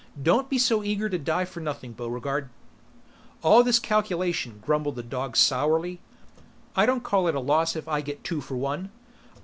"Don't 0.19 0.49
be 0.49 0.57
so 0.57 0.81
eager 0.83 1.09
to 1.09 1.19
die 1.19 1.45
for 1.45 1.59
nothing, 1.59 1.93
Buregarde." 1.93 2.47
"All 3.43 3.63
this 3.63 3.77
calculation," 3.77 4.59
grumbled 4.65 4.95
the 4.95 5.03
dog 5.03 5.37
sourly. 5.37 5.99
"I 6.75 6.87
don't 6.87 7.03
call 7.03 7.27
it 7.27 7.35
a 7.35 7.39
loss 7.39 7.75
if 7.75 7.87
I 7.87 8.01
get 8.01 8.23
two 8.23 8.41
for 8.41 8.55
one." 8.57 8.89